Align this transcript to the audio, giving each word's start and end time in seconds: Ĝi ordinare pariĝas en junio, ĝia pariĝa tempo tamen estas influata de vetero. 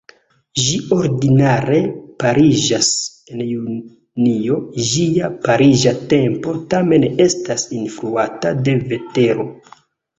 Ĝi 0.59 0.77
ordinare 0.95 1.77
pariĝas 2.23 2.89
en 3.35 3.45
junio, 3.51 4.59
ĝia 4.91 5.33
pariĝa 5.47 5.97
tempo 6.17 6.59
tamen 6.75 7.09
estas 7.31 7.71
influata 7.83 8.59
de 8.69 8.81
vetero. 8.93 9.53